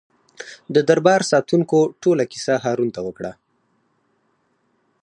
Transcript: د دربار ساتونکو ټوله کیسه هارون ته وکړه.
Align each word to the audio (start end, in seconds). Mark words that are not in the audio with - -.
د 0.75 0.77
دربار 0.89 1.21
ساتونکو 1.31 1.77
ټوله 2.01 2.23
کیسه 2.31 2.53
هارون 2.63 2.89
ته 2.95 2.99
وکړه. 3.07 3.31